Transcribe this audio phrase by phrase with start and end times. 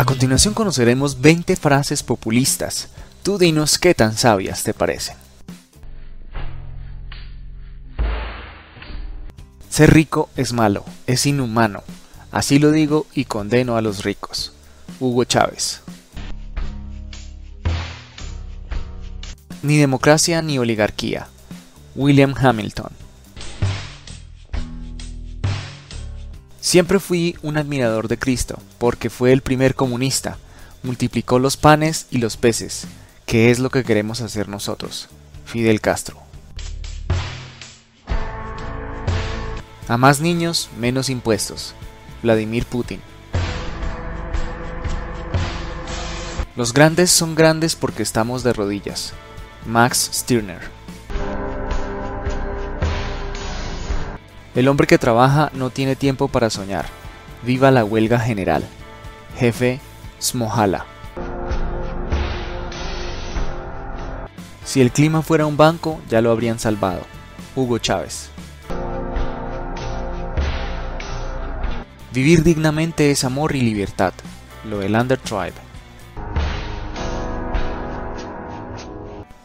[0.00, 2.88] A continuación conoceremos 20 frases populistas.
[3.22, 5.14] Tú dinos qué tan sabias te parecen.
[9.68, 11.82] Ser rico es malo, es inhumano.
[12.32, 14.54] Así lo digo y condeno a los ricos.
[15.00, 15.82] Hugo Chávez.
[19.62, 21.28] Ni democracia ni oligarquía.
[21.94, 22.90] William Hamilton.
[26.60, 30.36] Siempre fui un admirador de Cristo, porque fue el primer comunista,
[30.82, 32.86] multiplicó los panes y los peces,
[33.24, 35.08] que es lo que queremos hacer nosotros.
[35.46, 36.18] Fidel Castro.
[39.88, 41.74] A más niños, menos impuestos.
[42.22, 43.00] Vladimir Putin.
[46.56, 49.14] Los grandes son grandes porque estamos de rodillas.
[49.66, 50.79] Max Stirner.
[54.54, 56.86] El hombre que trabaja no tiene tiempo para soñar.
[57.44, 58.64] Viva la huelga general.
[59.38, 59.80] Jefe
[60.20, 60.86] Smohala.
[64.64, 67.02] Si el clima fuera un banco, ya lo habrían salvado.
[67.54, 68.30] Hugo Chávez.
[72.12, 74.12] Vivir dignamente es amor y libertad.
[74.68, 75.54] Loelander Tribe.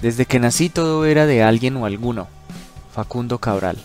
[0.00, 2.28] Desde que nací todo era de alguien o alguno.
[2.92, 3.78] Facundo Cabral.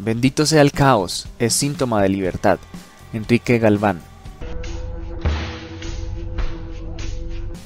[0.00, 2.60] Bendito sea el caos, es síntoma de libertad.
[3.12, 4.00] Enrique Galván.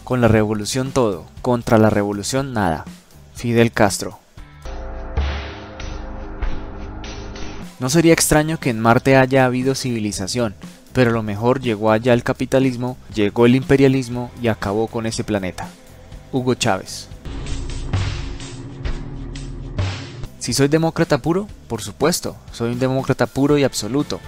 [0.02, 2.86] Con la revolución todo, contra la revolución nada.
[3.34, 4.18] Fidel Castro.
[7.78, 10.54] No sería extraño que en Marte haya habido civilización,
[10.94, 15.68] pero lo mejor llegó allá el capitalismo, llegó el imperialismo y acabó con ese planeta.
[16.32, 17.11] Hugo Chávez.
[20.42, 24.18] Si soy demócrata puro, por supuesto, soy un demócrata puro y absoluto.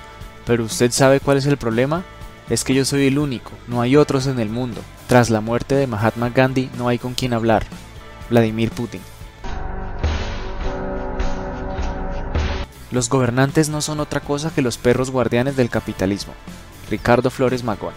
[0.47, 2.05] Pero usted sabe cuál es el problema?
[2.49, 4.81] Es que yo soy el único, no hay otros en el mundo.
[5.09, 7.67] Tras la muerte de Mahatma Gandhi no hay con quien hablar.
[8.31, 9.01] Vladimir Putin.
[12.93, 16.35] Los gobernantes no son otra cosa que los perros guardianes del capitalismo.
[16.91, 17.95] Ricardo Flores Magón.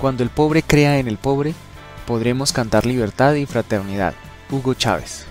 [0.00, 1.54] Cuando el pobre crea en el pobre,
[2.08, 4.14] podremos cantar libertad y fraternidad.
[4.50, 5.26] Hugo Chávez.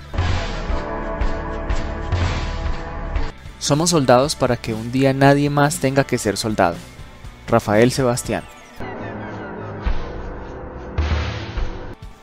[3.58, 6.76] Somos soldados para que un día nadie más tenga que ser soldado.
[7.48, 8.44] Rafael Sebastián.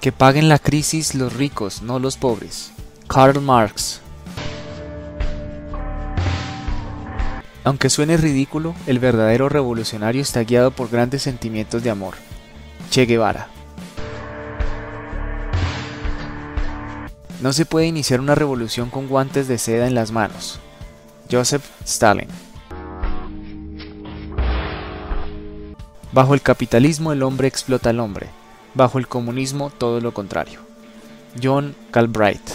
[0.01, 2.71] Que paguen la crisis los ricos, no los pobres.
[3.09, 4.03] Karl Marx.
[7.65, 12.15] Aunque suene ridículo, el verdadero revolucionario está guiado por grandes sentimientos de amor.
[12.91, 13.54] Che Guevara.
[17.41, 20.61] No se puede iniciar una revolución con guantes de seda en las manos.
[21.31, 22.29] Joseph Stalin.
[26.13, 28.29] Bajo el capitalismo el hombre explota al hombre,
[28.75, 30.61] bajo el comunismo todo lo contrario.
[31.43, 32.51] John Galbraith.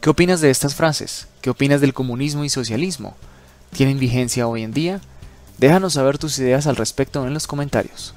[0.00, 1.28] ¿Qué opinas de estas frases?
[1.40, 3.16] ¿Qué opinas del comunismo y socialismo?
[3.72, 5.00] ¿Tienen vigencia hoy en día?
[5.58, 8.12] Déjanos saber tus ideas al respecto en los comentarios.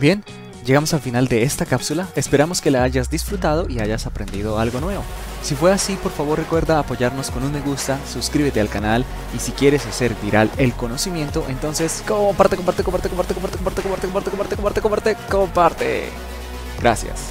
[0.00, 0.24] Bien,
[0.64, 2.08] llegamos al final de esta cápsula.
[2.16, 5.04] Esperamos que la hayas disfrutado y hayas aprendido algo nuevo.
[5.42, 9.38] Si fue así, por favor recuerda apoyarnos con un me gusta, suscríbete al canal y
[9.38, 14.30] si quieres hacer viral el conocimiento, entonces comparte, comparte, comparte, comparte, comparte, comparte, comparte, comparte,
[14.30, 16.08] comparte, comparte, comparte, comparte.
[16.80, 17.30] Gracias.